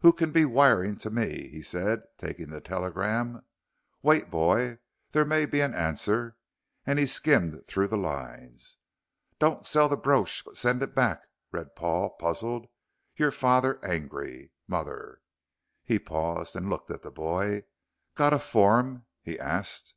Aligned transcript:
"Who 0.00 0.12
can 0.12 0.32
be 0.32 0.44
wiring 0.44 0.96
to 0.96 1.08
me?" 1.08 1.46
he 1.50 1.62
said, 1.62 2.02
taking 2.16 2.50
the 2.50 2.60
telegram. 2.60 3.44
"Wait, 4.02 4.28
boy, 4.28 4.78
there 5.12 5.24
may 5.24 5.46
be 5.46 5.60
an 5.60 5.72
answer," 5.72 6.36
and 6.84 6.98
he 6.98 7.06
skimmed 7.06 7.64
through 7.64 7.86
the 7.86 7.96
lines. 7.96 8.78
"Don't 9.38 9.68
sell 9.68 9.88
the 9.88 9.96
brooch, 9.96 10.44
but 10.44 10.56
send 10.56 10.82
it 10.82 10.96
back," 10.96 11.22
read 11.52 11.76
Paul, 11.76 12.10
puzzled, 12.10 12.66
"your 13.14 13.30
father 13.30 13.78
angry. 13.84 14.50
MOTHER." 14.66 15.22
He 15.84 16.00
paused, 16.00 16.56
and 16.56 16.68
looked 16.68 16.90
at 16.90 17.02
the 17.02 17.12
boy. 17.12 17.62
"Got 18.16 18.32
a 18.32 18.40
form?" 18.40 19.04
he 19.22 19.38
asked. 19.38 19.94